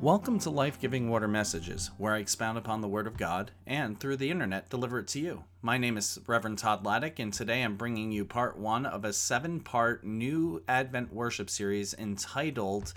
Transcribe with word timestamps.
Welcome 0.00 0.38
to 0.38 0.50
Life 0.50 0.80
Giving 0.80 1.10
Water 1.10 1.28
Messages, 1.28 1.90
where 1.98 2.14
I 2.14 2.20
expound 2.20 2.56
upon 2.56 2.80
the 2.80 2.88
Word 2.88 3.06
of 3.06 3.18
God 3.18 3.50
and, 3.66 4.00
through 4.00 4.16
the 4.16 4.30
internet, 4.30 4.70
deliver 4.70 4.98
it 4.98 5.08
to 5.08 5.20
you. 5.20 5.44
My 5.60 5.76
name 5.76 5.98
is 5.98 6.18
Reverend 6.26 6.56
Todd 6.56 6.84
Laddick, 6.84 7.18
and 7.18 7.30
today 7.30 7.60
I'm 7.60 7.76
bringing 7.76 8.10
you 8.10 8.24
part 8.24 8.56
one 8.56 8.86
of 8.86 9.04
a 9.04 9.12
seven 9.12 9.60
part 9.60 10.02
new 10.02 10.62
Advent 10.66 11.12
worship 11.12 11.50
series 11.50 11.92
entitled 11.92 12.94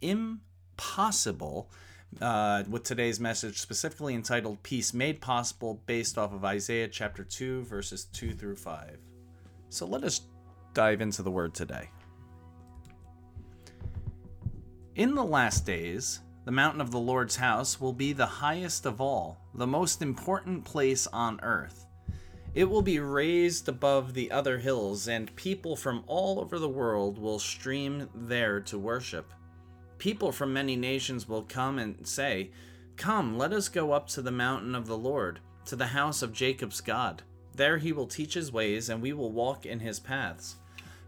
Impossible. 0.00 1.70
Uh, 2.18 2.64
with 2.66 2.84
today's 2.84 3.20
message 3.20 3.60
specifically 3.60 4.14
entitled 4.14 4.62
Peace 4.62 4.94
Made 4.94 5.20
Possible, 5.20 5.82
based 5.84 6.16
off 6.16 6.32
of 6.32 6.46
Isaiah 6.46 6.88
chapter 6.88 7.24
2, 7.24 7.64
verses 7.64 8.06
2 8.06 8.32
through 8.32 8.56
5. 8.56 8.96
So 9.68 9.84
let 9.84 10.02
us 10.02 10.22
dive 10.72 11.02
into 11.02 11.22
the 11.22 11.30
Word 11.30 11.52
today. 11.52 11.90
In 14.94 15.14
the 15.14 15.24
last 15.24 15.64
days, 15.64 16.20
the 16.44 16.52
mountain 16.52 16.82
of 16.82 16.90
the 16.90 17.00
Lord's 17.00 17.36
house 17.36 17.80
will 17.80 17.94
be 17.94 18.12
the 18.12 18.26
highest 18.26 18.84
of 18.84 19.00
all, 19.00 19.38
the 19.54 19.66
most 19.66 20.02
important 20.02 20.66
place 20.66 21.06
on 21.06 21.40
earth. 21.42 21.86
It 22.54 22.68
will 22.68 22.82
be 22.82 22.98
raised 22.98 23.70
above 23.70 24.12
the 24.12 24.30
other 24.30 24.58
hills, 24.58 25.08
and 25.08 25.34
people 25.34 25.76
from 25.76 26.04
all 26.06 26.38
over 26.38 26.58
the 26.58 26.68
world 26.68 27.18
will 27.18 27.38
stream 27.38 28.10
there 28.14 28.60
to 28.60 28.78
worship. 28.78 29.32
People 29.96 30.30
from 30.30 30.52
many 30.52 30.76
nations 30.76 31.26
will 31.26 31.44
come 31.44 31.78
and 31.78 32.06
say, 32.06 32.50
Come, 32.98 33.38
let 33.38 33.54
us 33.54 33.70
go 33.70 33.92
up 33.92 34.08
to 34.08 34.20
the 34.20 34.30
mountain 34.30 34.74
of 34.74 34.86
the 34.86 34.98
Lord, 34.98 35.40
to 35.64 35.74
the 35.74 35.86
house 35.86 36.20
of 36.20 36.34
Jacob's 36.34 36.82
God. 36.82 37.22
There 37.54 37.78
he 37.78 37.92
will 37.92 38.06
teach 38.06 38.34
his 38.34 38.52
ways, 38.52 38.90
and 38.90 39.00
we 39.00 39.14
will 39.14 39.32
walk 39.32 39.64
in 39.64 39.80
his 39.80 39.98
paths. 39.98 40.56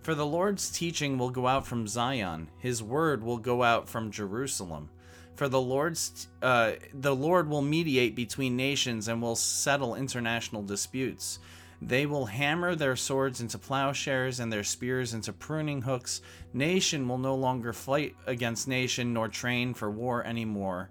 For 0.04 0.14
the 0.14 0.26
Lord's 0.26 0.68
teaching 0.68 1.16
will 1.16 1.30
go 1.30 1.46
out 1.46 1.66
from 1.66 1.88
Zion, 1.88 2.50
his 2.58 2.82
word 2.82 3.22
will 3.22 3.38
go 3.38 3.62
out 3.62 3.88
from 3.88 4.10
Jerusalem. 4.10 4.90
For 5.34 5.48
the 5.48 5.60
Lord's 5.60 6.28
uh, 6.42 6.72
the 6.92 7.16
Lord 7.16 7.48
will 7.48 7.62
mediate 7.62 8.14
between 8.14 8.54
nations 8.54 9.08
and 9.08 9.22
will 9.22 9.34
settle 9.34 9.94
international 9.94 10.62
disputes. 10.62 11.38
They 11.80 12.04
will 12.04 12.26
hammer 12.26 12.74
their 12.74 12.96
swords 12.96 13.40
into 13.40 13.56
plowshares 13.56 14.40
and 14.40 14.52
their 14.52 14.62
spears 14.62 15.14
into 15.14 15.32
pruning 15.32 15.80
hooks. 15.80 16.20
Nation 16.52 17.08
will 17.08 17.18
no 17.18 17.34
longer 17.34 17.72
fight 17.72 18.14
against 18.26 18.68
nation 18.68 19.14
nor 19.14 19.28
train 19.28 19.72
for 19.72 19.90
war 19.90 20.22
anymore. 20.22 20.90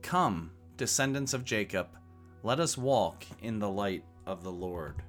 Come, 0.00 0.52
descendants 0.78 1.34
of 1.34 1.44
Jacob, 1.44 1.88
let 2.42 2.60
us 2.60 2.78
walk 2.78 3.26
in 3.42 3.58
the 3.58 3.70
light 3.70 4.04
of 4.26 4.42
the 4.42 4.52
Lord. 4.52 5.02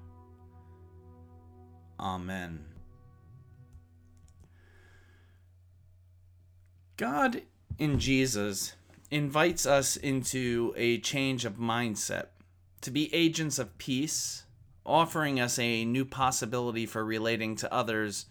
Amen. 1.98 2.75
God 6.98 7.42
in 7.78 8.00
Jesus 8.00 8.74
invites 9.12 9.66
us 9.66 9.98
into 9.98 10.74
a 10.78 10.98
change 11.00 11.44
of 11.44 11.58
mindset, 11.58 12.28
to 12.80 12.90
be 12.90 13.14
agents 13.14 13.60
of 13.60 13.78
peace, 13.78 14.46
offering 14.86 15.38
us 15.38 15.60
a 15.60 15.84
new 15.84 16.06
possibility 16.06 16.86
for 16.86 17.04
relating 17.04 17.58
to 17.58 17.74
others, 17.74 18.28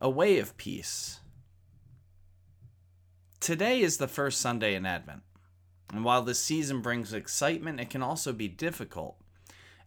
a 0.00 0.08
way 0.08 0.38
of 0.38 0.56
peace. 0.56 1.18
Today 3.40 3.80
is 3.80 3.96
the 3.96 4.06
first 4.06 4.40
Sunday 4.40 4.76
in 4.76 4.86
Advent, 4.86 5.22
and 5.92 6.04
while 6.04 6.22
this 6.22 6.38
season 6.38 6.80
brings 6.80 7.12
excitement, 7.12 7.80
it 7.80 7.90
can 7.90 8.02
also 8.02 8.32
be 8.32 8.46
difficult. 8.46 9.16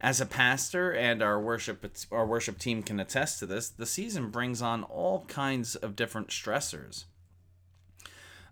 As 0.02 0.20
a 0.20 0.26
pastor 0.26 0.92
and 0.92 1.22
our 1.22 1.40
worship 1.40 1.86
our 2.12 2.26
worship 2.26 2.58
team 2.58 2.84
can 2.84 3.00
attest 3.00 3.40
to 3.40 3.46
this, 3.46 3.70
the 3.70 3.86
season 3.86 4.32
brings 4.32 4.62
on 4.62 4.84
all 4.84 5.24
kinds 5.28 5.78
of 5.78 5.96
different 5.96 6.28
stressors. 6.28 7.06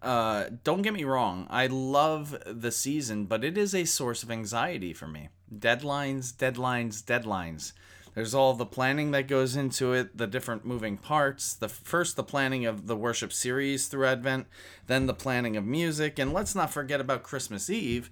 Uh, 0.01 0.45
don't 0.63 0.81
get 0.81 0.93
me 0.93 1.03
wrong, 1.03 1.45
I 1.49 1.67
love 1.67 2.37
the 2.45 2.71
season, 2.71 3.25
but 3.25 3.43
it 3.43 3.57
is 3.57 3.75
a 3.75 3.83
source 3.83 4.23
of 4.23 4.31
anxiety 4.31 4.93
for 4.93 5.07
me. 5.07 5.29
Deadlines, 5.53 6.33
deadlines, 6.33 7.03
deadlines. 7.03 7.73
There's 8.15 8.33
all 8.33 8.53
the 8.53 8.65
planning 8.65 9.11
that 9.11 9.27
goes 9.27 9.55
into 9.55 9.93
it, 9.93 10.17
the 10.17 10.27
different 10.27 10.65
moving 10.65 10.97
parts. 10.97 11.53
The 11.53 11.69
first, 11.69 12.15
the 12.15 12.23
planning 12.23 12.65
of 12.65 12.87
the 12.87 12.95
worship 12.95 13.31
series 13.31 13.87
through 13.87 14.07
Advent, 14.07 14.47
then 14.87 15.05
the 15.05 15.13
planning 15.13 15.55
of 15.55 15.65
music, 15.65 16.17
and 16.17 16.33
let's 16.33 16.55
not 16.55 16.71
forget 16.71 16.99
about 16.99 17.23
Christmas 17.23 17.69
Eve, 17.69 18.09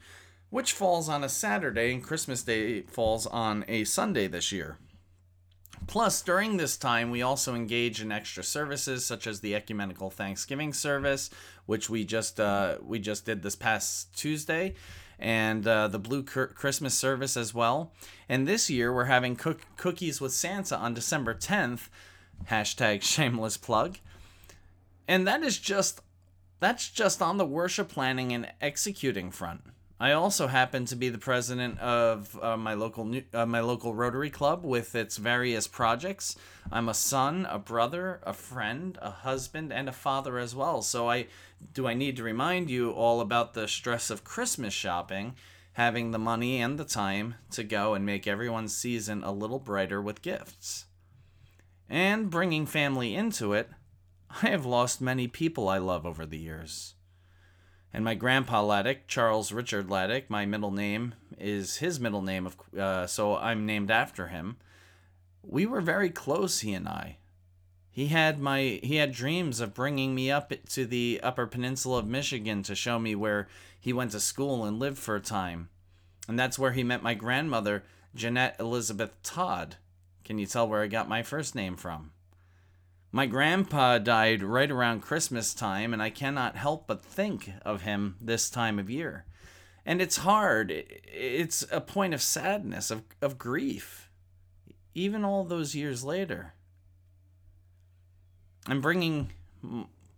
which 0.49 0.73
falls 0.73 1.09
on 1.09 1.23
a 1.23 1.29
Saturday, 1.29 1.93
and 1.93 2.03
Christmas 2.03 2.43
Day 2.43 2.81
falls 2.81 3.25
on 3.27 3.65
a 3.67 3.83
Sunday 3.83 4.27
this 4.27 4.51
year. 4.51 4.77
Plus, 5.87 6.21
during 6.21 6.57
this 6.57 6.75
time, 6.75 7.09
we 7.11 7.21
also 7.21 7.55
engage 7.55 8.01
in 8.01 8.11
extra 8.11 8.43
services 8.43 9.05
such 9.05 9.25
as 9.25 9.39
the 9.39 9.55
ecumenical 9.55 10.09
Thanksgiving 10.09 10.73
service, 10.73 11.29
which 11.65 11.89
we 11.89 12.03
just 12.03 12.39
uh, 12.41 12.77
we 12.85 12.99
just 12.99 13.25
did 13.25 13.41
this 13.41 13.55
past 13.55 14.13
Tuesday, 14.13 14.75
and 15.17 15.65
uh, 15.65 15.87
the 15.87 15.97
Blue 15.97 16.23
Christmas 16.23 16.93
service 16.93 17.37
as 17.37 17.53
well. 17.53 17.93
And 18.27 18.45
this 18.45 18.69
year, 18.69 18.93
we're 18.93 19.05
having 19.05 19.37
cook- 19.37 19.65
cookies 19.77 20.19
with 20.19 20.33
Santa 20.33 20.75
on 20.75 20.93
December 20.93 21.33
10th. 21.33 21.87
Hashtag 22.49 23.01
shameless 23.13 23.55
plug. 23.55 23.97
And 25.07 25.25
that 25.25 25.41
is 25.41 25.57
just 25.57 26.01
that's 26.59 26.89
just 26.89 27.21
on 27.21 27.37
the 27.37 27.45
worship 27.45 27.87
planning 27.87 28.33
and 28.33 28.51
executing 28.61 29.31
front. 29.31 29.61
I 29.99 30.11
also 30.11 30.45
happen 30.45 30.85
to 30.85 30.95
be 30.95 31.09
the 31.09 31.17
president 31.17 31.79
of 31.79 32.37
uh, 32.41 32.55
my 32.55 32.75
local 32.75 33.11
uh, 33.33 33.45
my 33.47 33.61
local 33.61 33.95
Rotary 33.95 34.29
Club 34.29 34.63
with 34.63 34.93
its 34.93 35.17
various 35.17 35.67
projects. 35.67 36.35
I'm 36.71 36.87
a 36.87 36.93
son, 36.93 37.47
a 37.49 37.57
brother, 37.57 38.19
a 38.23 38.33
friend, 38.33 38.97
a 39.01 39.09
husband, 39.09 39.73
and 39.73 39.89
a 39.89 39.93
father 39.93 40.37
as 40.37 40.53
well. 40.53 40.83
So 40.83 41.09
I 41.09 41.27
do 41.73 41.87
I 41.87 41.95
need 41.95 42.15
to 42.17 42.23
remind 42.23 42.69
you 42.69 42.91
all 42.91 43.21
about 43.21 43.55
the 43.55 43.67
stress 43.67 44.11
of 44.11 44.23
Christmas 44.23 44.73
shopping, 44.73 45.33
having 45.73 46.11
the 46.11 46.19
money 46.19 46.61
and 46.61 46.77
the 46.77 46.85
time 46.85 47.33
to 47.51 47.63
go 47.63 47.95
and 47.95 48.05
make 48.05 48.27
everyone's 48.27 48.77
season 48.77 49.23
a 49.23 49.31
little 49.31 49.59
brighter 49.59 49.99
with 49.99 50.21
gifts. 50.21 50.85
And 51.89 52.29
bringing 52.29 52.67
family 52.67 53.15
into 53.15 53.53
it, 53.53 53.69
I 54.43 54.49
have 54.49 54.65
lost 54.65 55.01
many 55.01 55.27
people 55.27 55.67
I 55.67 55.79
love 55.79 56.05
over 56.05 56.25
the 56.25 56.37
years. 56.37 56.93
And 57.93 58.03
my 58.03 58.15
grandpa 58.15 58.63
Laddick, 58.63 59.07
Charles 59.07 59.51
Richard 59.51 59.87
Laddick, 59.87 60.29
my 60.29 60.45
middle 60.45 60.71
name 60.71 61.15
is 61.39 61.77
his 61.77 61.99
middle 61.99 62.21
name, 62.21 62.45
of 62.45 62.57
uh, 62.77 63.07
so 63.07 63.37
I'm 63.37 63.65
named 63.65 63.89
after 63.89 64.27
him. 64.27 64.57
We 65.41 65.65
were 65.65 65.81
very 65.81 66.09
close, 66.09 66.59
he 66.59 66.73
and 66.73 66.87
I. 66.87 67.17
He 67.89 68.07
had 68.07 68.39
my 68.39 68.79
he 68.83 68.97
had 68.97 69.11
dreams 69.11 69.59
of 69.59 69.73
bringing 69.73 70.13
me 70.13 70.29
up 70.29 70.53
to 70.69 70.85
the 70.85 71.19
Upper 71.23 71.47
Peninsula 71.47 71.99
of 71.99 72.07
Michigan 72.07 72.61
to 72.63 72.75
show 72.75 72.99
me 72.99 73.15
where 73.15 73.47
he 73.79 73.93
went 73.93 74.11
to 74.11 74.19
school 74.19 74.65
and 74.65 74.77
lived 74.77 74.99
for 74.99 75.15
a 75.15 75.21
time. 75.21 75.69
And 76.27 76.37
that's 76.37 76.59
where 76.59 76.73
he 76.73 76.83
met 76.83 77.01
my 77.01 77.13
grandmother, 77.13 77.83
Jeanette 78.13 78.57
Elizabeth 78.59 79.13
Todd. 79.23 79.77
Can 80.25 80.37
you 80.37 80.45
tell 80.45 80.67
where 80.67 80.83
I 80.83 80.87
got 80.87 81.09
my 81.09 81.23
first 81.23 81.55
name 81.55 81.75
from? 81.75 82.11
My 83.17 83.25
grandpa 83.25 83.97
died 83.97 84.43
right 84.43 84.69
around 84.69 85.01
Christmas 85.01 85.55
time, 85.55 85.91
and 85.91 86.03
I 86.03 86.11
cannot 86.11 86.55
help 86.55 86.85
but 86.85 87.01
think 87.01 87.51
of 87.65 87.81
him 87.81 88.15
this 88.21 88.47
time 88.47 88.77
of 88.77 88.91
year. 88.91 89.25
And 89.87 90.03
it's 90.03 90.17
hard. 90.17 90.69
It's 90.69 91.65
a 91.71 91.81
point 91.81 92.13
of 92.13 92.21
sadness, 92.21 92.91
of, 92.91 93.01
of 93.19 93.39
grief, 93.39 94.11
even 94.93 95.25
all 95.25 95.43
those 95.43 95.73
years 95.73 96.03
later. 96.03 96.53
I'm 98.67 98.81
bringing 98.81 99.31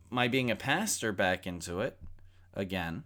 my 0.09 0.27
being 0.27 0.51
a 0.51 0.57
pastor 0.57 1.13
back 1.13 1.47
into 1.47 1.79
it 1.79 1.97
again. 2.53 3.05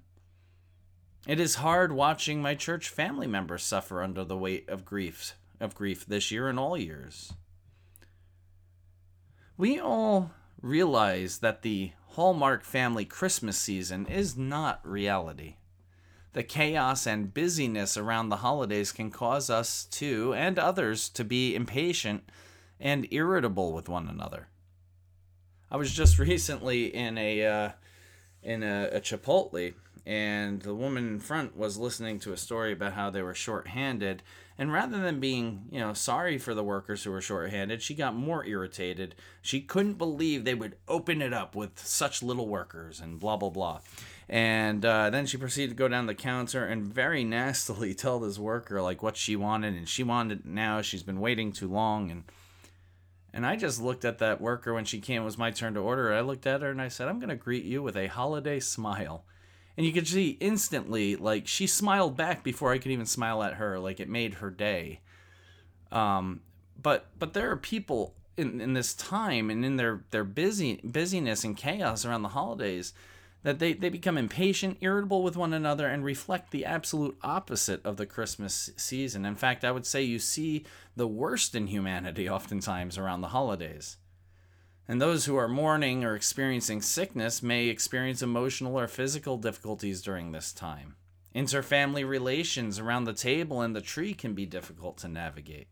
It 1.28 1.40
is 1.40 1.58
hard 1.58 1.92
watching 1.92 2.42
my 2.42 2.56
church 2.56 2.90
family 2.90 3.28
members 3.28 3.62
suffer 3.62 4.02
under 4.02 4.24
the 4.24 4.38
weight 4.38 4.68
of 4.68 4.86
grief 4.86 5.36
of 5.60 5.76
grief 5.76 6.04
this 6.04 6.32
year 6.32 6.50
and 6.50 6.58
all 6.58 6.76
years 6.76 7.34
we 9.64 9.80
all 9.80 10.30
realize 10.62 11.38
that 11.38 11.62
the 11.62 11.94
Hallmark 12.16 12.66
family 12.66 13.06
Christmas 13.06 13.58
season 13.58 14.06
is 14.08 14.36
not 14.36 14.86
reality. 14.86 15.56
The 16.34 16.44
chaos 16.44 17.08
and 17.08 17.34
busyness 17.34 17.96
around 17.96 18.28
the 18.28 18.44
holidays 18.44 18.92
can 18.92 19.10
cause 19.10 19.50
us 19.50 19.86
to, 19.92 20.34
and 20.34 20.60
others, 20.60 21.08
to 21.12 21.24
be 21.24 21.56
impatient 21.56 22.30
and 22.78 23.08
irritable 23.10 23.72
with 23.72 23.88
one 23.88 24.10
another. 24.10 24.50
I 25.72 25.78
was 25.78 25.94
just 25.94 26.20
recently 26.34 26.94
in 26.94 27.18
a 27.18 27.46
uh, 27.46 27.70
in 28.42 28.64
a, 28.64 28.90
a 28.92 29.00
Chipotle, 29.00 29.76
and 30.06 30.62
the 30.62 30.76
woman 30.76 31.08
in 31.08 31.20
front 31.22 31.56
was 31.56 31.78
listening 31.78 32.20
to 32.20 32.34
a 32.34 32.38
story 32.38 32.74
about 32.74 32.96
how 32.96 33.10
they 33.10 33.22
were 33.22 33.34
short-handed 33.34 34.24
and 34.58 34.72
rather 34.72 35.02
than 35.02 35.20
being, 35.20 35.66
you 35.72 35.80
know, 35.80 35.94
sorry 35.94 36.38
for 36.38 36.54
the 36.54 36.64
workers 36.64 37.04
who 37.04 37.12
were 37.12 37.22
shorthanded, 37.22 37.82
she 37.82 37.96
got 37.96 38.16
more 38.16 38.46
irritated. 38.46 39.16
She 39.42 39.62
couldn't 39.62 39.96
believe 39.96 40.46
they 40.46 40.54
would 40.54 40.76
open 40.88 41.22
it 41.22 41.34
up 41.34 41.56
with 41.56 41.80
such 41.80 42.22
little 42.22 42.48
workers 42.48 43.00
and 43.00 43.20
blah, 43.20 43.38
blah, 43.38 43.50
blah. 43.50 43.82
And 44.30 44.86
uh, 44.86 45.10
then 45.10 45.26
she 45.26 45.38
proceeded 45.38 45.72
to 45.72 45.76
go 45.76 45.88
down 45.88 46.06
the 46.06 46.16
counter 46.16 46.66
and 46.66 46.86
very 46.86 47.24
nastily 47.24 47.94
tell 47.96 48.20
this 48.20 48.38
worker, 48.38 48.82
like, 48.82 49.02
what 49.02 49.18
she 49.18 49.36
wanted. 49.36 49.74
And 49.74 49.90
she 49.90 50.04
wanted 50.04 50.42
it 50.42 50.46
now. 50.46 50.82
She's 50.82 51.04
been 51.04 51.20
waiting 51.20 51.52
too 51.52 51.68
long. 51.68 52.12
And 52.12 52.24
and 53.36 53.48
I 53.48 53.56
just 53.56 53.82
looked 53.82 54.06
at 54.06 54.20
that 54.20 54.40
worker 54.40 54.76
when 54.76 54.86
she 54.86 55.00
came. 55.00 55.24
It 55.24 55.26
was 55.26 55.40
my 55.40 55.50
turn 55.50 55.74
to 55.74 55.80
order. 55.80 56.14
I 56.14 56.22
looked 56.22 56.46
at 56.46 56.62
her 56.62 56.70
and 56.70 56.82
I 56.82 56.88
said, 56.88 57.08
I'm 57.08 57.18
going 57.18 57.30
to 57.30 57.36
greet 57.36 57.66
you 57.66 57.82
with 57.82 57.98
a 57.98 58.06
holiday 58.06 58.60
smile. 58.60 59.26
And 59.76 59.86
you 59.86 59.92
could 59.92 60.08
see 60.08 60.38
instantly, 60.40 61.16
like, 61.16 61.48
she 61.48 61.66
smiled 61.66 62.16
back 62.16 62.44
before 62.44 62.72
I 62.72 62.78
could 62.78 62.92
even 62.92 63.06
smile 63.06 63.42
at 63.42 63.56
her. 63.56 63.80
Like, 63.80 64.00
it 64.00 64.10
made 64.10 64.36
her 64.36 64.52
day. 64.52 65.00
Um, 65.92 66.42
but 66.82 67.08
but 67.18 67.34
there 67.34 67.50
are 67.52 67.58
people 67.58 68.16
in, 68.38 68.62
in 68.62 68.74
this 68.74 68.94
time 68.94 69.50
and 69.50 69.64
in 69.64 69.78
their, 69.78 70.04
their 70.12 70.24
busy 70.24 70.80
busyness 70.84 71.44
and 71.44 71.56
chaos 71.56 72.06
around 72.06 72.24
the 72.24 72.30
holidays 72.30 72.94
that 73.44 73.60
they, 73.60 73.74
they 73.74 73.90
become 73.90 74.18
impatient, 74.18 74.78
irritable 74.80 75.22
with 75.22 75.36
one 75.36 75.54
another, 75.54 75.88
and 75.88 76.04
reflect 76.04 76.52
the 76.52 76.66
absolute 76.66 77.18
opposite 77.22 77.86
of 77.86 77.98
the 77.98 78.06
Christmas 78.06 78.70
season. 78.78 79.26
In 79.26 79.36
fact, 79.36 79.66
I 79.66 79.72
would 79.72 79.86
say 79.86 80.02
you 80.02 80.18
see 80.18 80.66
the 80.96 81.08
worst 81.08 81.54
in 81.54 81.68
humanity 81.68 82.30
oftentimes 82.30 82.98
around 82.98 83.22
the 83.22 83.30
holidays. 83.30 83.98
And 84.88 85.02
those 85.02 85.26
who 85.26 85.36
are 85.38 85.48
mourning 85.48 86.04
or 86.04 86.16
experiencing 86.16 86.82
sickness 86.82 87.42
may 87.42 87.68
experience 87.68 88.22
emotional 88.22 88.78
or 88.78 88.88
physical 88.88 89.38
difficulties 89.38 90.02
during 90.02 90.32
this 90.32 90.52
time. 90.52 90.96
Interfamily 91.34 92.08
relations 92.08 92.80
around 92.80 93.06
the 93.06 93.14
table 93.14 93.62
and 93.62 93.76
the 93.76 93.82
tree 93.82 94.14
can 94.14 94.34
be 94.34 94.46
difficult 94.46 94.98
to 94.98 95.08
navigate. 95.08 95.68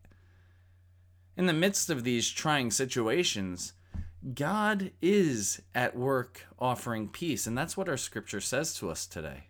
In 1.36 1.46
the 1.46 1.52
midst 1.52 1.88
of 1.88 2.04
these 2.04 2.30
trying 2.30 2.70
situations, 2.70 3.74
God 4.34 4.92
is 5.00 5.62
at 5.74 5.96
work 5.96 6.46
offering 6.58 7.08
peace, 7.08 7.46
and 7.46 7.56
that's 7.56 7.76
what 7.76 7.88
our 7.88 7.96
scripture 7.96 8.40
says 8.40 8.74
to 8.74 8.90
us 8.90 9.06
today. 9.06 9.48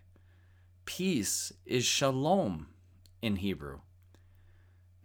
Peace 0.85 1.53
is 1.65 1.85
shalom 1.85 2.67
in 3.21 3.37
Hebrew. 3.37 3.79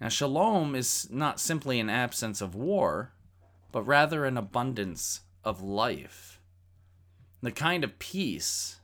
Now, 0.00 0.08
shalom 0.08 0.74
is 0.74 1.08
not 1.10 1.40
simply 1.40 1.80
an 1.80 1.90
absence 1.90 2.40
of 2.40 2.54
war, 2.54 3.12
but 3.72 3.82
rather 3.82 4.24
an 4.24 4.36
abundance 4.36 5.20
of 5.44 5.62
life. 5.62 6.40
The 7.42 7.52
kind 7.52 7.84
of 7.84 7.98
peace 7.98 8.78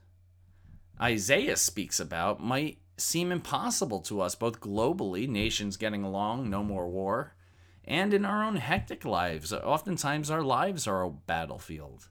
Isaiah 1.01 1.57
speaks 1.57 1.99
about 1.99 2.41
might 2.41 2.77
seem 2.97 3.31
impossible 3.31 3.99
to 4.01 4.21
us, 4.21 4.35
both 4.35 4.61
globally, 4.61 5.27
nations 5.27 5.77
getting 5.77 6.03
along, 6.03 6.49
no 6.49 6.63
more 6.63 6.87
war, 6.87 7.35
and 7.83 8.13
in 8.13 8.23
our 8.23 8.43
own 8.43 8.55
hectic 8.55 9.03
lives. 9.03 9.51
Oftentimes, 9.51 10.31
our 10.31 10.41
lives 10.41 10.87
are 10.87 11.03
a 11.03 11.09
battlefield. 11.09 12.07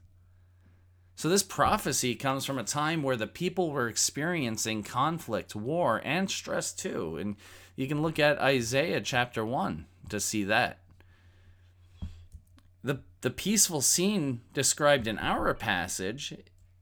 So, 1.15 1.29
this 1.29 1.43
prophecy 1.43 2.13
comes 2.13 2.45
from 2.45 2.59
a 2.59 2.63
time 2.63 3.01
where 3.01 3.15
the 3.15 3.25
people 3.25 3.71
were 3.71 3.87
experiencing 3.87 4.83
conflict, 4.83 5.55
war, 5.55 6.01
and 6.03 6.29
stress 6.29 6.71
too. 6.73 7.17
And 7.17 7.37
you 7.75 7.87
can 7.87 8.01
look 8.01 8.19
at 8.19 8.37
Isaiah 8.39 9.01
chapter 9.01 9.43
1 9.45 9.85
to 10.09 10.19
see 10.19 10.43
that. 10.43 10.79
The, 13.25 13.31
peaceful 13.31 13.81
scene 13.81 14.41
described 14.53 15.07
in 15.07 15.17
our 15.17 15.51
passage 15.55 16.31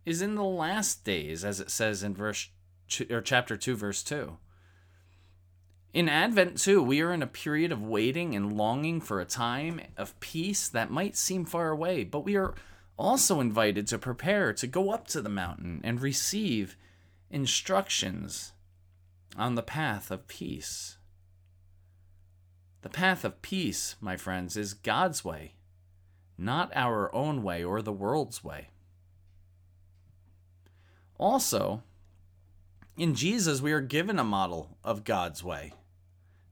is 0.05 0.21
in 0.21 0.35
the 0.35 0.43
last 0.43 1.05
days, 1.05 1.45
as 1.45 1.61
it 1.61 1.71
says 1.71 2.03
in 2.03 2.13
verse 2.13 2.49
or 3.09 3.21
chapter 3.21 3.55
2, 3.55 3.77
verse 3.77 4.03
2. 4.03 4.35
In 5.93 6.09
Advent, 6.09 6.57
too, 6.59 6.83
we 6.83 6.99
are 6.99 7.13
in 7.13 7.23
a 7.23 7.27
period 7.27 7.71
of 7.71 7.81
waiting 7.81 8.35
and 8.35 8.57
longing 8.57 8.99
for 8.99 9.21
a 9.21 9.25
time 9.25 9.79
of 9.95 10.19
peace 10.19 10.67
that 10.67 10.91
might 10.91 11.15
seem 11.15 11.45
far 11.45 11.69
away, 11.69 12.03
but 12.03 12.25
we 12.25 12.35
are 12.35 12.53
also 12.97 13.39
invited 13.39 13.87
to 13.87 13.97
prepare 13.97 14.51
to 14.51 14.67
go 14.67 14.91
up 14.91 15.07
to 15.07 15.21
the 15.21 15.29
mountain 15.29 15.79
and 15.81 16.01
receive 16.01 16.75
instructions 17.29 18.51
on 19.37 19.55
the 19.55 19.63
path 19.63 20.11
of 20.11 20.27
peace. 20.27 20.97
The 22.81 22.89
path 22.89 23.23
of 23.23 23.41
peace, 23.41 23.95
my 24.01 24.17
friends, 24.17 24.57
is 24.57 24.73
God's 24.73 25.23
way, 25.23 25.53
not 26.43 26.71
our 26.75 27.13
own 27.15 27.43
way 27.43 27.63
or 27.63 27.81
the 27.81 27.93
world's 27.93 28.43
way. 28.43 28.69
Also, 31.17 31.83
in 32.97 33.15
Jesus, 33.15 33.61
we 33.61 33.71
are 33.71 33.81
given 33.81 34.19
a 34.19 34.23
model 34.23 34.77
of 34.83 35.03
God's 35.03 35.43
way 35.43 35.73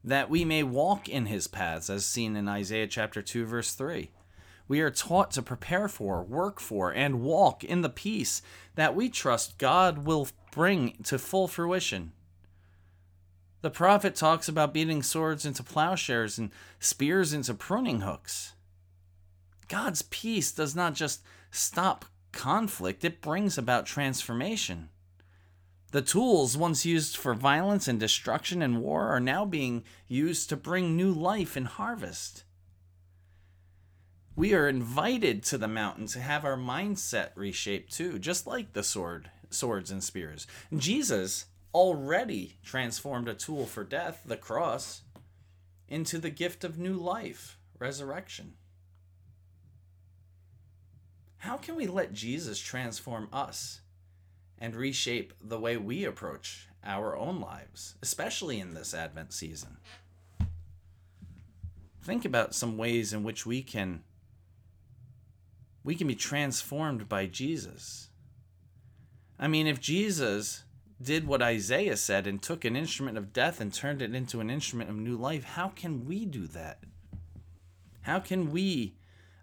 that 0.03 0.29
we 0.29 0.43
may 0.43 0.63
walk 0.63 1.07
in 1.07 1.27
his 1.27 1.47
paths, 1.47 1.89
as 1.89 2.05
seen 2.05 2.35
in 2.35 2.47
Isaiah 2.47 2.87
chapter 2.87 3.21
2, 3.21 3.45
verse 3.45 3.73
3. 3.73 4.09
We 4.67 4.81
are 4.81 4.89
taught 4.89 5.31
to 5.31 5.41
prepare 5.41 5.87
for, 5.87 6.23
work 6.23 6.59
for, 6.59 6.91
and 6.91 7.21
walk 7.21 7.63
in 7.63 7.81
the 7.81 7.89
peace 7.89 8.41
that 8.75 8.95
we 8.95 9.09
trust 9.09 9.57
God 9.57 9.99
will 9.99 10.29
bring 10.51 10.93
to 11.03 11.19
full 11.19 11.47
fruition. 11.47 12.13
The 13.61 13.69
prophet 13.69 14.15
talks 14.15 14.47
about 14.47 14.73
beating 14.73 15.03
swords 15.03 15.45
into 15.45 15.61
plowshares 15.61 16.37
and 16.37 16.49
spears 16.79 17.31
into 17.33 17.53
pruning 17.53 18.01
hooks. 18.01 18.53
God's 19.71 20.01
peace 20.01 20.51
does 20.51 20.75
not 20.75 20.95
just 20.95 21.21
stop 21.49 22.03
conflict, 22.33 23.05
it 23.05 23.21
brings 23.21 23.57
about 23.57 23.85
transformation. 23.85 24.89
The 25.93 26.01
tools 26.01 26.57
once 26.57 26.85
used 26.85 27.15
for 27.15 27.33
violence 27.33 27.87
and 27.87 27.97
destruction 27.97 28.61
and 28.61 28.81
war 28.81 29.07
are 29.07 29.21
now 29.21 29.45
being 29.45 29.85
used 30.09 30.49
to 30.49 30.57
bring 30.57 30.97
new 30.97 31.13
life 31.13 31.55
and 31.55 31.67
harvest. 31.67 32.43
We 34.35 34.53
are 34.53 34.67
invited 34.67 35.41
to 35.43 35.57
the 35.57 35.69
mountain 35.69 36.07
to 36.07 36.19
have 36.19 36.43
our 36.43 36.57
mindset 36.57 37.29
reshaped 37.35 37.93
too, 37.93 38.19
just 38.19 38.45
like 38.45 38.73
the 38.73 38.83
sword, 38.83 39.31
swords 39.49 39.89
and 39.89 40.03
spears. 40.03 40.47
Jesus 40.75 41.45
already 41.73 42.57
transformed 42.61 43.29
a 43.29 43.33
tool 43.33 43.65
for 43.65 43.85
death, 43.85 44.23
the 44.25 44.35
cross, 44.35 45.03
into 45.87 46.19
the 46.19 46.29
gift 46.29 46.65
of 46.65 46.77
new 46.77 46.95
life, 46.95 47.57
resurrection. 47.79 48.55
How 51.41 51.57
can 51.57 51.75
we 51.75 51.87
let 51.87 52.13
Jesus 52.13 52.59
transform 52.59 53.27
us 53.33 53.81
and 54.59 54.75
reshape 54.75 55.33
the 55.43 55.59
way 55.59 55.75
we 55.75 56.05
approach 56.05 56.67
our 56.83 57.17
own 57.17 57.41
lives, 57.41 57.95
especially 58.01 58.59
in 58.59 58.73
this 58.73 58.93
Advent 58.93 59.33
season. 59.33 59.77
Think 62.03 62.25
about 62.25 62.55
some 62.55 62.77
ways 62.77 63.11
in 63.11 63.23
which 63.23 63.45
we 63.45 63.61
can 63.61 64.03
we 65.83 65.95
can 65.95 66.07
be 66.07 66.15
transformed 66.15 67.09
by 67.09 67.25
Jesus. 67.25 68.09
I 69.39 69.47
mean, 69.47 69.65
if 69.65 69.81
Jesus 69.81 70.63
did 71.01 71.25
what 71.25 71.41
Isaiah 71.41 71.97
said 71.97 72.27
and 72.27 72.39
took 72.39 72.63
an 72.63 72.75
instrument 72.75 73.17
of 73.17 73.33
death 73.33 73.59
and 73.59 73.73
turned 73.73 74.03
it 74.03 74.13
into 74.13 74.39
an 74.41 74.51
instrument 74.51 74.91
of 74.91 74.95
new 74.95 75.17
life, 75.17 75.43
how 75.43 75.69
can 75.69 76.05
we 76.05 76.25
do 76.25 76.45
that? 76.47 76.83
How 78.01 78.19
can 78.19 78.51
we 78.51 78.93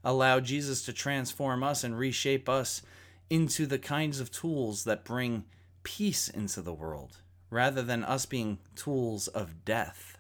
allow 0.09 0.41
Jesus 0.41 0.87
to 0.87 0.93
transform 0.95 1.62
us 1.62 1.85
and 1.85 1.97
reshape 1.97 2.49
us 2.49 2.81
into 3.29 3.67
the 3.67 3.79
kinds 3.79 4.21
of 4.21 4.31
tools 4.31 4.85
that 4.85 5.05
bring 5.05 5.45
peace 5.83 6.31
into 6.31 6.62
the 6.62 6.73
world 6.73 7.19
rather 7.50 7.83
than 7.83 8.03
us 8.05 8.25
being 8.25 8.59
tools 8.75 9.29
of 9.29 9.67
death? 9.67 10.17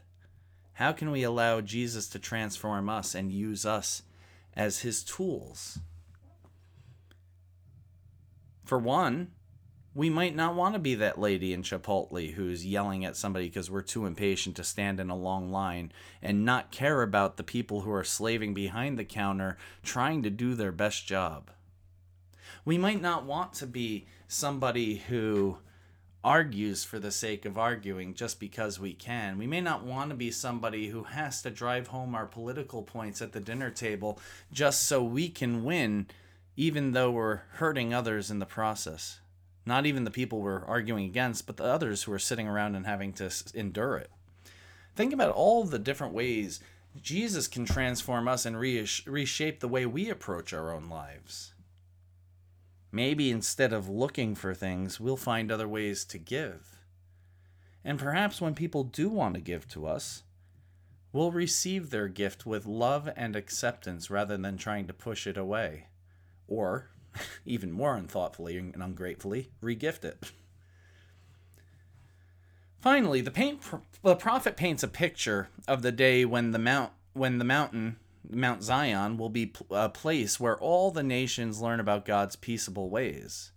How 0.74 0.92
can 0.92 1.10
we 1.10 1.22
allow 1.22 1.62
Jesus 1.62 2.06
to 2.10 2.18
transform 2.18 2.90
us 2.90 3.14
and 3.14 3.32
use 3.32 3.64
us 3.64 4.02
as 4.54 4.80
his 4.80 5.02
tools? 5.02 5.78
For 8.66 8.78
one, 8.78 9.30
we 9.94 10.10
might 10.10 10.36
not 10.36 10.54
want 10.54 10.74
to 10.74 10.78
be 10.78 10.94
that 10.94 11.18
lady 11.18 11.52
in 11.52 11.62
Chipotle 11.62 12.32
who's 12.34 12.66
yelling 12.66 13.04
at 13.04 13.16
somebody 13.16 13.46
because 13.46 13.70
we're 13.70 13.82
too 13.82 14.06
impatient 14.06 14.56
to 14.56 14.64
stand 14.64 15.00
in 15.00 15.10
a 15.10 15.16
long 15.16 15.50
line 15.50 15.92
and 16.22 16.44
not 16.44 16.70
care 16.70 17.02
about 17.02 17.36
the 17.36 17.42
people 17.42 17.80
who 17.80 17.90
are 17.90 18.04
slaving 18.04 18.54
behind 18.54 18.98
the 18.98 19.04
counter 19.04 19.56
trying 19.82 20.22
to 20.22 20.30
do 20.30 20.54
their 20.54 20.72
best 20.72 21.06
job. 21.06 21.50
We 22.64 22.78
might 22.78 23.00
not 23.00 23.24
want 23.24 23.54
to 23.54 23.66
be 23.66 24.06
somebody 24.28 24.96
who 24.96 25.58
argues 26.22 26.84
for 26.84 26.98
the 26.98 27.10
sake 27.10 27.44
of 27.44 27.56
arguing 27.56 28.12
just 28.12 28.38
because 28.38 28.78
we 28.78 28.92
can. 28.92 29.38
We 29.38 29.46
may 29.46 29.60
not 29.60 29.84
want 29.84 30.10
to 30.10 30.16
be 30.16 30.30
somebody 30.30 30.88
who 30.88 31.04
has 31.04 31.40
to 31.42 31.50
drive 31.50 31.88
home 31.88 32.14
our 32.14 32.26
political 32.26 32.82
points 32.82 33.22
at 33.22 33.32
the 33.32 33.40
dinner 33.40 33.70
table 33.70 34.20
just 34.52 34.82
so 34.82 35.02
we 35.02 35.28
can 35.28 35.64
win, 35.64 36.06
even 36.56 36.92
though 36.92 37.10
we're 37.10 37.42
hurting 37.52 37.94
others 37.94 38.30
in 38.30 38.40
the 38.40 38.46
process. 38.46 39.20
Not 39.68 39.84
even 39.84 40.04
the 40.04 40.10
people 40.10 40.40
we're 40.40 40.64
arguing 40.64 41.04
against, 41.04 41.46
but 41.46 41.58
the 41.58 41.64
others 41.64 42.02
who 42.02 42.12
are 42.12 42.18
sitting 42.18 42.48
around 42.48 42.74
and 42.74 42.86
having 42.86 43.12
to 43.12 43.30
endure 43.52 43.98
it. 43.98 44.10
Think 44.96 45.12
about 45.12 45.34
all 45.34 45.64
the 45.64 45.78
different 45.78 46.14
ways 46.14 46.60
Jesus 47.02 47.46
can 47.46 47.66
transform 47.66 48.28
us 48.28 48.46
and 48.46 48.58
reshape 48.58 49.60
the 49.60 49.68
way 49.68 49.84
we 49.84 50.08
approach 50.08 50.54
our 50.54 50.74
own 50.74 50.88
lives. 50.88 51.52
Maybe 52.90 53.30
instead 53.30 53.74
of 53.74 53.90
looking 53.90 54.34
for 54.34 54.54
things, 54.54 54.98
we'll 54.98 55.18
find 55.18 55.52
other 55.52 55.68
ways 55.68 56.06
to 56.06 56.18
give. 56.18 56.78
And 57.84 57.98
perhaps 57.98 58.40
when 58.40 58.54
people 58.54 58.84
do 58.84 59.10
want 59.10 59.34
to 59.34 59.40
give 59.42 59.68
to 59.68 59.86
us, 59.86 60.22
we'll 61.12 61.30
receive 61.30 61.90
their 61.90 62.08
gift 62.08 62.46
with 62.46 62.64
love 62.64 63.10
and 63.14 63.36
acceptance 63.36 64.10
rather 64.10 64.38
than 64.38 64.56
trying 64.56 64.86
to 64.86 64.94
push 64.94 65.26
it 65.26 65.36
away. 65.36 65.88
Or, 66.46 66.88
even 67.44 67.72
more 67.72 67.96
unthoughtfully 67.96 68.56
and 68.56 68.82
ungratefully, 68.82 69.50
regift 69.62 70.04
it. 70.04 70.32
Finally, 72.80 73.20
the, 73.20 73.30
paint, 73.30 73.60
the 74.02 74.14
prophet 74.14 74.56
paints 74.56 74.82
a 74.82 74.88
picture 74.88 75.48
of 75.66 75.82
the 75.82 75.92
day 75.92 76.24
when 76.24 76.52
the 76.52 76.58
mount 76.58 76.92
when 77.12 77.38
the 77.38 77.44
mountain 77.44 77.96
Mount 78.30 78.62
Zion 78.62 79.16
will 79.16 79.30
be 79.30 79.52
a 79.70 79.88
place 79.88 80.38
where 80.38 80.58
all 80.58 80.90
the 80.90 81.02
nations 81.02 81.60
learn 81.60 81.80
about 81.80 82.04
God's 82.04 82.36
peaceable 82.36 82.90
ways. 82.90 83.52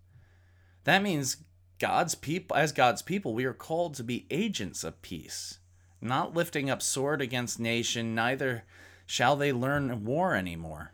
That 0.86 1.04
means 1.04 1.38
God's 1.80 2.16
people 2.16 2.56
as 2.56 2.72
God's 2.72 3.02
people, 3.02 3.34
we 3.34 3.46
are 3.46 3.54
called 3.54 3.96
to 3.96 4.04
be 4.04 4.28
agents 4.30 4.84
of 4.84 5.02
peace, 5.02 5.60
not 6.00 6.36
lifting 6.36 6.70
up 6.70 6.82
sword 6.82 7.22
against 7.22 7.60
nation, 7.60 8.16
neither 8.16 8.64
shall 9.06 9.36
they 9.36 9.52
learn 9.52 10.06
war 10.06 10.36
anymore. 10.36 10.94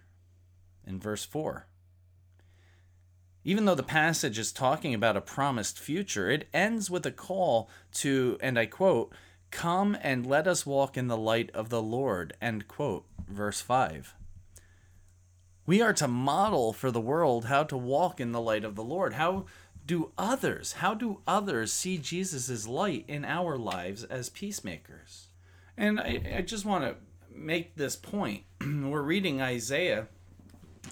In 0.86 1.00
verse 1.00 1.25
4. 1.25 1.66
Even 3.48 3.63
though 3.63 3.75
the 3.75 3.82
passage 3.82 4.38
is 4.38 4.51
talking 4.51 4.94
about 4.94 5.16
a 5.16 5.22
promised 5.22 5.80
future, 5.80 6.30
it 6.30 6.50
ends 6.54 6.92
with 6.92 7.06
a 7.06 7.12
call 7.12 7.70
to, 7.94 8.38
and 8.42 8.60
I 8.60 8.66
quote, 8.66 9.13
Come 9.51 9.98
and 10.01 10.25
let 10.25 10.48
us 10.48 10.66
walk 10.66 10.98
in 10.98 11.08
the 11.08 11.16
light 11.16 11.50
of 11.54 11.70
the 11.70 11.82
Lord, 11.82 12.36
end 12.42 12.68
quote, 12.68 13.06
verse 13.25 13.62
5. 13.62 14.13
We 15.66 15.82
are 15.82 15.94
to 15.94 16.10
model 16.10 16.74
for 16.74 16.92
the 16.92 17.00
world 17.00 17.46
how 17.46 17.63
to 17.63 17.77
walk 17.77 18.20
in 18.20 18.34
the 18.34 18.42
light 18.42 18.66
of 18.66 18.75
the 18.75 18.84
Lord. 18.84 19.13
How 19.13 19.46
do 19.86 20.12
others, 20.18 20.74
how 20.74 20.94
do 20.94 21.22
others 21.25 21.72
see 21.72 21.98
Jesus' 21.98 22.68
light 22.68 23.06
in 23.08 23.24
our 23.24 23.58
lives 23.58 24.04
as 24.04 24.27
peacemakers? 24.27 25.27
And 25.77 26.01
I, 26.01 26.22
I 26.36 26.42
just 26.42 26.66
want 26.66 26.84
to 26.84 26.96
make 27.34 27.77
this 27.77 27.96
point. 27.96 28.44
We're 28.62 29.01
reading 29.01 29.42
Isaiah 29.42 30.10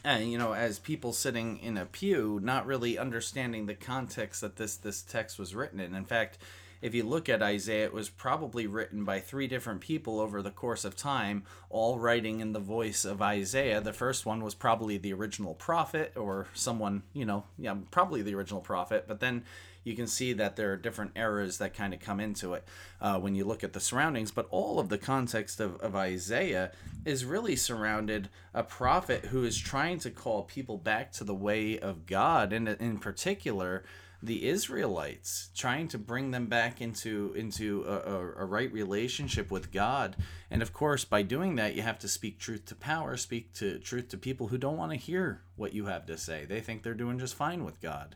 and 0.03 0.31
you 0.31 0.37
know 0.37 0.53
as 0.53 0.79
people 0.79 1.13
sitting 1.13 1.59
in 1.59 1.77
a 1.77 1.85
pew 1.85 2.39
not 2.43 2.65
really 2.65 2.97
understanding 2.97 3.65
the 3.65 3.73
context 3.73 4.41
that 4.41 4.55
this 4.55 4.75
this 4.75 5.01
text 5.01 5.39
was 5.39 5.55
written 5.55 5.79
in. 5.79 5.95
In 5.95 6.05
fact 6.05 6.37
if 6.85 6.93
you 6.93 7.03
look 7.03 7.29
at 7.29 7.41
Isaiah, 7.41 7.85
it 7.85 7.93
was 7.93 8.09
probably 8.09 8.67
written 8.67 9.05
by 9.05 9.19
three 9.19 9.47
different 9.47 9.81
people 9.81 10.19
over 10.19 10.43
the 10.43 10.51
course 10.51 10.85
of 10.85 10.95
time, 10.95 11.43
all 11.71 11.97
writing 11.97 12.41
in 12.41 12.53
the 12.53 12.59
voice 12.59 13.05
of 13.05 13.23
Isaiah. 13.23 13.81
The 13.81 13.91
first 13.91 14.23
one 14.23 14.43
was 14.43 14.53
probably 14.53 14.99
the 14.99 15.11
original 15.11 15.55
prophet 15.55 16.13
or 16.15 16.45
someone, 16.53 17.01
you 17.11 17.25
know, 17.25 17.43
yeah, 17.57 17.73
probably 17.89 18.21
the 18.21 18.35
original 18.35 18.61
prophet, 18.61 19.05
but 19.07 19.19
then 19.19 19.45
you 19.83 19.95
can 19.95 20.05
see 20.05 20.33
that 20.33 20.57
there 20.57 20.73
are 20.73 20.77
different 20.77 21.13
eras 21.15 21.57
that 21.57 21.73
kind 21.73 21.91
of 21.91 21.99
come 21.99 22.19
into 22.19 22.53
it 22.53 22.63
uh, 23.01 23.17
when 23.19 23.33
you 23.33 23.45
look 23.45 23.63
at 23.63 23.73
the 23.73 23.79
surroundings. 23.79 24.29
But 24.29 24.47
all 24.51 24.79
of 24.79 24.89
the 24.89 24.99
context 24.99 25.59
of, 25.59 25.77
of 25.81 25.95
Isaiah 25.95 26.71
is 27.03 27.25
really 27.25 27.55
surrounded 27.55 28.29
a 28.53 28.61
prophet 28.61 29.25
who 29.25 29.43
is 29.43 29.57
trying 29.57 29.97
to 29.99 30.11
call 30.11 30.43
people 30.43 30.77
back 30.77 31.11
to 31.13 31.23
the 31.23 31.33
way 31.33 31.79
of 31.79 32.05
God, 32.05 32.53
and 32.53 32.67
in 32.67 32.99
particular, 32.99 33.83
the 34.21 34.47
Israelites, 34.47 35.49
trying 35.55 35.87
to 35.89 35.97
bring 35.97 36.31
them 36.31 36.47
back 36.47 36.81
into 36.81 37.33
into 37.35 37.83
a, 37.87 37.93
a, 37.93 38.43
a, 38.43 38.45
right 38.45 38.71
relationship 38.71 39.51
with 39.51 39.71
God. 39.71 40.15
And 40.49 40.61
of 40.61 40.73
course, 40.73 41.05
by 41.05 41.21
doing 41.21 41.55
that, 41.55 41.75
you 41.75 41.81
have 41.81 41.99
to 41.99 42.07
speak 42.07 42.39
truth 42.39 42.65
to 42.65 42.75
power, 42.75 43.17
speak 43.17 43.53
to 43.55 43.79
truth 43.79 44.09
to 44.09 44.17
people 44.17 44.47
who 44.47 44.57
don't 44.57 44.77
want 44.77 44.91
to 44.91 44.97
hear 44.97 45.41
what 45.55 45.73
you 45.73 45.85
have 45.85 46.05
to 46.07 46.17
say. 46.17 46.45
They 46.45 46.61
think 46.61 46.83
they're 46.83 46.93
doing 46.93 47.19
just 47.19 47.35
fine 47.35 47.63
with 47.63 47.81
God. 47.81 48.15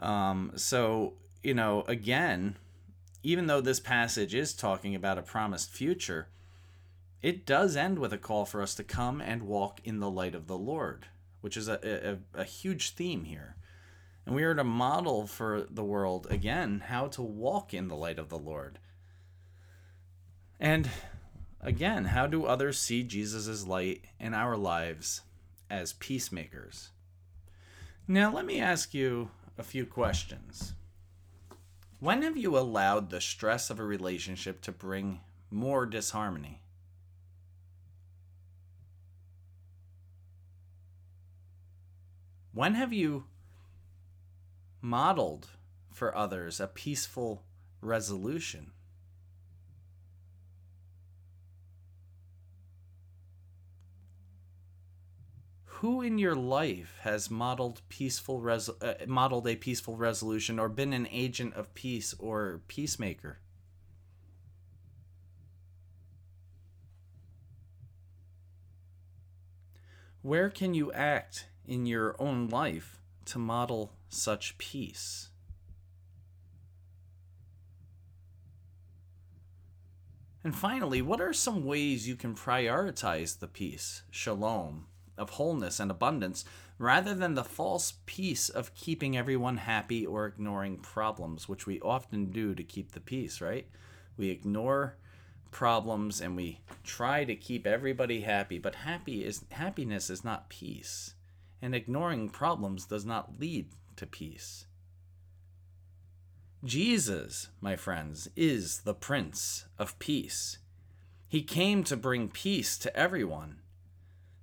Um, 0.00 0.52
so, 0.56 1.14
you 1.42 1.54
know, 1.54 1.84
again, 1.88 2.56
even 3.22 3.46
though 3.46 3.60
this 3.60 3.80
passage 3.80 4.34
is 4.34 4.54
talking 4.54 4.94
about 4.94 5.18
a 5.18 5.22
promised 5.22 5.70
future, 5.70 6.28
it 7.22 7.44
does 7.44 7.76
end 7.76 7.98
with 7.98 8.12
a 8.12 8.18
call 8.18 8.44
for 8.44 8.62
us 8.62 8.74
to 8.76 8.84
come 8.84 9.20
and 9.20 9.42
walk 9.42 9.80
in 9.84 10.00
the 10.00 10.10
light 10.10 10.34
of 10.34 10.46
the 10.46 10.56
Lord, 10.56 11.06
which 11.40 11.56
is 11.56 11.68
a, 11.68 12.18
a, 12.34 12.40
a 12.40 12.44
huge 12.44 12.90
theme 12.90 13.24
here. 13.24 13.56
And 14.26 14.34
we 14.34 14.42
are 14.42 14.54
to 14.56 14.64
model 14.64 15.28
for 15.28 15.66
the 15.70 15.84
world, 15.84 16.26
again, 16.28 16.82
how 16.88 17.06
to 17.08 17.22
walk 17.22 17.72
in 17.72 17.86
the 17.86 17.94
light 17.94 18.18
of 18.18 18.28
the 18.28 18.38
Lord. 18.38 18.80
And 20.58 20.90
again, 21.60 22.06
how 22.06 22.26
do 22.26 22.44
others 22.44 22.76
see 22.78 23.04
Jesus' 23.04 23.66
light 23.66 24.04
in 24.18 24.34
our 24.34 24.56
lives 24.56 25.22
as 25.70 25.92
peacemakers? 25.92 26.90
Now, 28.08 28.32
let 28.32 28.44
me 28.44 28.60
ask 28.60 28.92
you 28.92 29.30
a 29.58 29.62
few 29.62 29.86
questions. 29.86 30.74
When 32.00 32.22
have 32.22 32.36
you 32.36 32.58
allowed 32.58 33.10
the 33.10 33.20
stress 33.20 33.70
of 33.70 33.78
a 33.78 33.84
relationship 33.84 34.60
to 34.62 34.72
bring 34.72 35.20
more 35.52 35.86
disharmony? 35.86 36.62
When 42.52 42.74
have 42.74 42.92
you 42.92 43.24
modeled 44.86 45.48
for 45.90 46.16
others 46.16 46.60
a 46.60 46.68
peaceful 46.68 47.42
resolution? 47.80 48.70
who 55.80 56.00
in 56.00 56.16
your 56.16 56.34
life 56.34 56.96
has 57.02 57.30
modeled 57.30 57.82
peaceful 57.90 58.40
res- 58.40 58.70
uh, 58.80 58.94
modeled 59.06 59.46
a 59.46 59.56
peaceful 59.56 59.94
resolution 59.94 60.58
or 60.58 60.70
been 60.70 60.94
an 60.94 61.06
agent 61.10 61.52
of 61.52 61.74
peace 61.74 62.14
or 62.18 62.62
peacemaker? 62.66 63.38
Where 70.22 70.48
can 70.48 70.72
you 70.72 70.90
act 70.92 71.44
in 71.66 71.84
your 71.84 72.16
own 72.18 72.48
life 72.48 72.98
to 73.26 73.38
model 73.38 73.92
such 74.08 74.58
peace? 74.58 75.30
And 80.46 80.54
finally, 80.54 81.02
what 81.02 81.20
are 81.20 81.32
some 81.32 81.64
ways 81.64 82.06
you 82.06 82.14
can 82.14 82.36
prioritize 82.36 83.40
the 83.40 83.48
peace, 83.48 84.02
shalom, 84.12 84.86
of 85.18 85.30
wholeness 85.30 85.80
and 85.80 85.90
abundance 85.90 86.44
rather 86.78 87.14
than 87.14 87.34
the 87.34 87.42
false 87.42 87.94
peace 88.06 88.48
of 88.48 88.72
keeping 88.74 89.16
everyone 89.16 89.56
happy 89.56 90.06
or 90.06 90.24
ignoring 90.24 90.78
problems, 90.78 91.48
which 91.48 91.66
we 91.66 91.80
often 91.80 92.26
do 92.26 92.54
to 92.54 92.62
keep 92.62 92.92
the 92.92 93.00
peace, 93.00 93.40
right? 93.40 93.66
We 94.16 94.30
ignore 94.30 94.96
problems 95.50 96.20
and 96.20 96.36
we 96.36 96.60
try 96.84 97.24
to 97.24 97.34
keep 97.34 97.66
everybody 97.66 98.20
happy, 98.20 98.60
but 98.60 98.76
happy 98.76 99.24
is 99.24 99.44
happiness 99.50 100.10
is 100.10 100.22
not 100.22 100.48
peace. 100.48 101.15
And 101.60 101.74
ignoring 101.74 102.28
problems 102.28 102.84
does 102.86 103.04
not 103.04 103.40
lead 103.40 103.68
to 103.96 104.06
peace. 104.06 104.66
Jesus, 106.64 107.48
my 107.60 107.76
friends, 107.76 108.28
is 108.34 108.80
the 108.80 108.94
Prince 108.94 109.66
of 109.78 109.98
Peace. 109.98 110.58
He 111.28 111.42
came 111.42 111.84
to 111.84 111.96
bring 111.96 112.28
peace 112.28 112.76
to 112.78 112.96
everyone. 112.96 113.60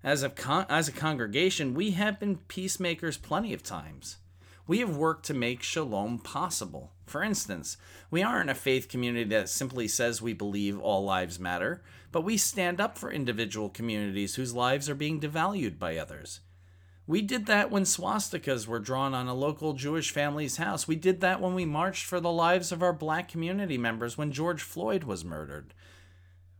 As 0.03 0.23
a, 0.23 0.29
con- 0.29 0.65
as 0.69 0.87
a 0.87 0.93
congregation, 0.93 1.73
we 1.73 1.91
have 1.91 2.19
been 2.19 2.37
peacemakers 2.47 3.17
plenty 3.17 3.53
of 3.53 3.63
times. 3.63 4.17
We 4.67 4.79
have 4.79 4.95
worked 4.95 5.25
to 5.25 5.33
make 5.33 5.63
shalom 5.63 6.19
possible. 6.19 6.93
For 7.05 7.23
instance, 7.23 7.77
we 8.09 8.23
aren't 8.23 8.49
a 8.49 8.55
faith 8.55 8.87
community 8.87 9.25
that 9.31 9.49
simply 9.49 9.87
says 9.87 10.21
we 10.21 10.33
believe 10.33 10.79
all 10.79 11.03
lives 11.03 11.39
matter, 11.39 11.83
but 12.11 12.21
we 12.23 12.37
stand 12.37 12.79
up 12.79 12.97
for 12.97 13.11
individual 13.11 13.69
communities 13.69 14.35
whose 14.35 14.53
lives 14.53 14.89
are 14.89 14.95
being 14.95 15.19
devalued 15.19 15.77
by 15.79 15.97
others. 15.97 16.39
We 17.05 17.21
did 17.21 17.47
that 17.47 17.69
when 17.69 17.83
swastikas 17.83 18.65
were 18.65 18.79
drawn 18.79 19.13
on 19.13 19.27
a 19.27 19.33
local 19.33 19.73
Jewish 19.73 20.11
family's 20.11 20.55
house. 20.55 20.87
We 20.87 20.95
did 20.95 21.19
that 21.19 21.41
when 21.41 21.53
we 21.53 21.65
marched 21.65 22.05
for 22.05 22.21
the 22.21 22.31
lives 22.31 22.71
of 22.71 22.81
our 22.81 22.93
black 22.93 23.27
community 23.27 23.77
members 23.77 24.17
when 24.17 24.31
George 24.31 24.61
Floyd 24.61 25.03
was 25.03 25.25
murdered. 25.25 25.73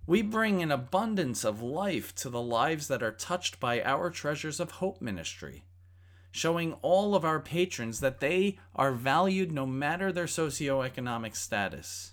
We 0.06 0.22
bring 0.22 0.62
an 0.62 0.72
abundance 0.72 1.46
of 1.46 1.62
life 1.62 2.14
to 2.16 2.30
the 2.30 2.42
lives 2.42 2.90
that 2.90 3.02
are 3.02 3.14
touched 3.14 3.62
by 3.62 3.82
our 3.84 4.10
Treasures 4.10 4.60
of 4.60 4.72
Hope 4.72 5.02
ministry, 5.02 5.64
showing 6.30 6.74
all 6.82 7.16
of 7.16 7.24
our 7.24 7.40
patrons 7.40 8.02
that 8.02 8.20
they 8.20 8.60
are 8.76 8.92
valued 8.92 9.54
no 9.54 9.66
matter 9.66 10.12
their 10.12 10.26
socioeconomic 10.26 11.38
status. 11.38 12.12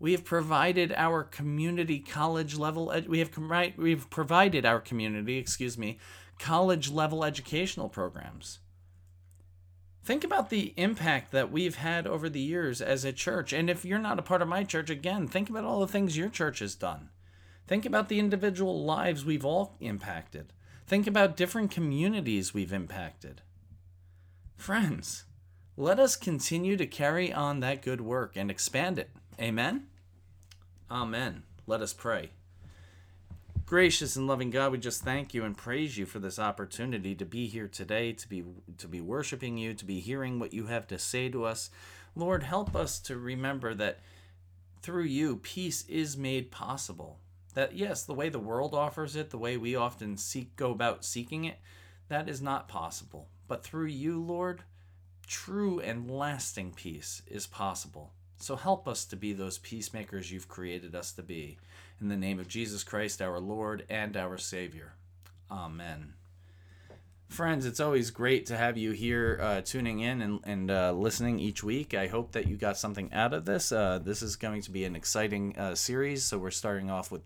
We 0.00 0.10
have 0.10 0.24
provided 0.24 0.92
our 0.96 1.22
community 1.22 2.00
college 2.00 2.56
level 2.56 2.92
we 3.06 3.20
have 3.20 3.30
we've 3.76 4.10
provided 4.10 4.66
our 4.66 4.80
community, 4.80 5.36
excuse 5.36 5.78
me, 5.78 5.98
college 6.40 6.90
level 6.90 7.24
educational 7.24 7.88
programs. 7.88 8.58
Think 10.02 10.24
about 10.24 10.48
the 10.48 10.72
impact 10.76 11.30
that 11.30 11.52
we've 11.52 11.76
had 11.76 12.06
over 12.06 12.28
the 12.28 12.40
years 12.40 12.80
as 12.80 13.04
a 13.04 13.12
church. 13.12 13.52
And 13.52 13.68
if 13.68 13.84
you're 13.84 13.98
not 13.98 14.18
a 14.18 14.22
part 14.22 14.42
of 14.42 14.48
my 14.48 14.64
church, 14.64 14.88
again, 14.90 15.28
think 15.28 15.50
about 15.50 15.64
all 15.64 15.80
the 15.80 15.86
things 15.86 16.16
your 16.16 16.30
church 16.30 16.60
has 16.60 16.74
done. 16.74 17.10
Think 17.68 17.84
about 17.84 18.08
the 18.08 18.18
individual 18.18 18.82
lives 18.84 19.24
we've 19.24 19.44
all 19.44 19.76
impacted. 19.78 20.52
Think 20.86 21.06
about 21.06 21.36
different 21.36 21.70
communities 21.70 22.52
we've 22.52 22.72
impacted. 22.72 23.42
Friends, 24.56 25.26
let 25.76 26.00
us 26.00 26.16
continue 26.16 26.76
to 26.76 26.86
carry 26.86 27.32
on 27.32 27.60
that 27.60 27.82
good 27.82 28.00
work 28.00 28.36
and 28.36 28.50
expand 28.50 28.98
it. 28.98 29.10
Amen? 29.40 29.86
Amen. 30.90 31.44
Let 31.66 31.82
us 31.82 31.92
pray. 31.92 32.30
Gracious 33.70 34.16
and 34.16 34.26
loving 34.26 34.50
God, 34.50 34.72
we 34.72 34.78
just 34.78 35.04
thank 35.04 35.32
you 35.32 35.44
and 35.44 35.56
praise 35.56 35.96
you 35.96 36.04
for 36.04 36.18
this 36.18 36.40
opportunity 36.40 37.14
to 37.14 37.24
be 37.24 37.46
here 37.46 37.68
today, 37.68 38.12
to 38.12 38.28
be 38.28 38.42
to 38.78 38.88
be 38.88 39.00
worshiping 39.00 39.58
you, 39.58 39.74
to 39.74 39.84
be 39.84 40.00
hearing 40.00 40.40
what 40.40 40.52
you 40.52 40.66
have 40.66 40.88
to 40.88 40.98
say 40.98 41.28
to 41.28 41.44
us. 41.44 41.70
Lord, 42.16 42.42
help 42.42 42.74
us 42.74 42.98
to 42.98 43.16
remember 43.16 43.72
that 43.74 44.00
through 44.82 45.04
you 45.04 45.36
peace 45.36 45.84
is 45.88 46.16
made 46.16 46.50
possible. 46.50 47.20
That 47.54 47.76
yes, 47.76 48.02
the 48.02 48.12
way 48.12 48.28
the 48.28 48.40
world 48.40 48.74
offers 48.74 49.14
it, 49.14 49.30
the 49.30 49.38
way 49.38 49.56
we 49.56 49.76
often 49.76 50.16
seek 50.16 50.56
go 50.56 50.72
about 50.72 51.04
seeking 51.04 51.44
it, 51.44 51.60
that 52.08 52.28
is 52.28 52.42
not 52.42 52.66
possible. 52.66 53.28
But 53.46 53.62
through 53.62 53.86
you, 53.86 54.20
Lord, 54.20 54.64
true 55.28 55.78
and 55.78 56.10
lasting 56.10 56.72
peace 56.72 57.22
is 57.28 57.46
possible. 57.46 58.14
So 58.40 58.56
help 58.56 58.88
us 58.88 59.04
to 59.06 59.16
be 59.16 59.34
those 59.34 59.58
peacemakers 59.58 60.32
you've 60.32 60.48
created 60.48 60.94
us 60.94 61.12
to 61.12 61.22
be. 61.22 61.58
In 62.00 62.08
the 62.08 62.16
name 62.16 62.40
of 62.40 62.48
Jesus 62.48 62.82
Christ, 62.82 63.20
our 63.20 63.38
Lord 63.38 63.84
and 63.90 64.16
our 64.16 64.38
Savior. 64.38 64.94
Amen. 65.50 66.14
Friends, 67.28 67.66
it's 67.66 67.80
always 67.80 68.10
great 68.10 68.46
to 68.46 68.56
have 68.56 68.78
you 68.78 68.92
here 68.92 69.38
uh, 69.42 69.60
tuning 69.60 70.00
in 70.00 70.22
and, 70.22 70.40
and 70.44 70.70
uh, 70.70 70.92
listening 70.92 71.38
each 71.38 71.62
week. 71.62 71.92
I 71.92 72.06
hope 72.06 72.32
that 72.32 72.48
you 72.48 72.56
got 72.56 72.78
something 72.78 73.12
out 73.12 73.34
of 73.34 73.44
this. 73.44 73.72
Uh, 73.72 74.00
this 74.02 74.22
is 74.22 74.36
going 74.36 74.62
to 74.62 74.70
be 74.70 74.84
an 74.84 74.96
exciting 74.96 75.56
uh, 75.58 75.74
series. 75.74 76.24
So 76.24 76.38
we're 76.38 76.50
starting 76.50 76.90
off 76.90 77.12
with 77.12 77.22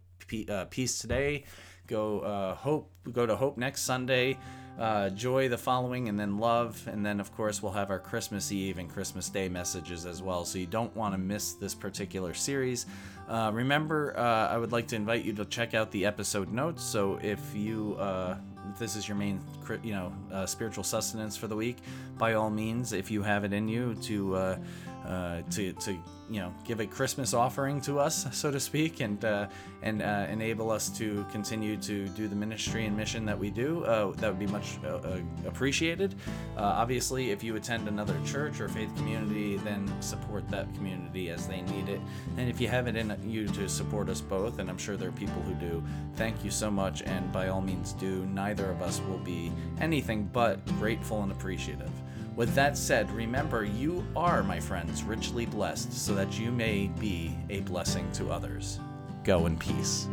uh, 0.51 0.65
peace 0.67 0.99
today. 0.99 1.45
Go 1.87 2.21
uh, 2.21 2.55
hope. 2.57 2.91
Go 3.13 3.25
to 3.25 3.37
hope 3.37 3.57
next 3.57 3.83
Sunday 3.83 4.37
uh, 4.79 5.11
joy 5.11 5.49
the 5.49 5.59
following, 5.59 6.09
and 6.09 6.19
then 6.19 6.39
love. 6.39 6.87
And 6.91 7.05
then, 7.05 7.21
of 7.21 7.35
course, 7.35 7.63
we'll 7.63 7.73
have 7.73 7.91
our 7.91 7.99
Christmas 7.99 8.51
Eve 8.51 8.79
and 8.79 8.91
Christmas 8.91 9.29
Day 9.29 9.49
messages 9.49 10.07
as 10.07 10.23
well. 10.23 10.45
So 10.45 10.59
you 10.59 10.67
don't 10.67 10.95
want 10.97 11.15
to 11.15 11.19
miss 11.19 11.53
this 11.53 11.75
particular 11.75 12.35
series. 12.35 12.87
Uh, 13.29 13.51
remember, 13.55 14.17
uh, 14.19 14.49
I 14.49 14.59
would 14.59 14.73
like 14.73 14.87
to 14.89 14.97
invite 14.97 15.25
you 15.25 15.33
to 15.35 15.45
check 15.45 15.75
out 15.75 15.91
the 15.91 16.05
episode 16.05 16.53
notes. 16.53 16.83
So 16.83 17.19
if 17.23 17.41
you 17.55 17.97
uh, 17.99 18.37
if 18.71 18.79
this 18.79 18.97
is 18.97 19.09
your 19.09 19.17
main, 19.17 19.41
you 19.83 19.93
know, 19.93 20.13
uh, 20.33 20.47
spiritual 20.47 20.85
sustenance 20.85 21.37
for 21.37 21.47
the 21.47 21.57
week, 21.57 21.79
by 22.19 22.35
all 22.35 22.51
means, 22.51 22.93
if 22.93 23.11
you 23.11 23.23
have 23.23 23.45
it 23.45 23.53
in 23.53 23.69
you 23.69 23.95
to 24.03 24.37
uh, 24.37 24.59
uh, 25.07 25.43
to 25.53 25.73
to 25.73 25.99
you 26.31 26.41
know 26.41 26.53
give 26.65 26.81
a 26.81 26.87
Christmas 26.87 27.35
offering 27.35 27.81
to 27.83 27.99
us, 27.99 28.27
so 28.33 28.51
to 28.51 28.61
speak, 28.61 29.01
and 29.01 29.25
uh, 29.25 29.47
and 29.83 30.03
uh, 30.03 30.27
enable 30.31 30.71
us 30.71 30.89
to 30.99 31.25
continue 31.31 31.77
to 31.77 32.09
do 32.09 32.29
the 32.29 32.37
ministry 32.37 32.87
and 32.87 32.97
mission 32.97 33.25
that 33.27 33.39
we 33.39 33.51
do. 33.51 33.85
Uh, 33.85 34.13
that 34.13 34.29
would 34.29 34.39
be 34.39 34.47
much 34.47 34.79
uh, 34.85 34.97
uh, 34.97 35.19
appreciated. 35.47 36.15
obviously, 36.57 37.31
if 37.31 37.43
you 37.43 37.57
attend 37.57 37.89
another 37.89 38.17
church 38.25 38.61
or 38.61 38.69
faith 38.69 38.95
community, 38.97 39.57
then 39.59 39.91
support 40.01 40.49
that 40.49 40.73
community 40.75 41.31
as 41.31 41.47
they 41.47 41.61
need 41.63 41.89
it. 41.89 42.01
And 42.37 42.49
if 42.49 42.61
you 42.61 42.69
have 42.69 42.87
it 42.87 42.97
in 42.97 43.17
you 43.25 43.47
to 43.49 43.69
support 43.69 44.09
us 44.09 44.21
both, 44.21 44.59
and 44.59 44.71
I'm 44.71 44.79
sure 44.79 44.97
there 44.97 45.09
are 45.09 45.13
people 45.13 45.43
who 45.43 45.55
do, 45.55 45.83
thank 46.17 46.45
you 46.45 46.51
so 46.51 46.71
much. 46.71 47.03
And 47.03 47.31
by 47.33 47.49
all 47.49 47.61
means, 47.61 47.93
do. 47.93 48.27
Neither 48.27 48.71
of 48.71 48.83
us 48.83 49.01
will 49.09 49.19
be 49.19 49.53
anything 49.81 50.29
but 50.33 50.65
grateful 50.79 51.23
and 51.23 51.33
appreciative. 51.33 51.91
With 52.37 52.55
that 52.57 52.77
said, 52.77 53.11
remember 53.13 53.65
you 53.65 54.05
are, 54.17 54.43
my 54.43 54.59
friends, 54.59 55.05
richly 55.05 55.47
blessed 55.47 55.93
so 55.93 56.15
that 56.15 56.39
you 56.39 56.51
may 56.51 56.89
be 56.99 57.37
a 57.49 57.61
blessing 57.61 58.11
to 58.13 58.31
others. 58.33 58.81
Go 59.23 59.47
in 59.47 59.57
peace. 59.57 60.09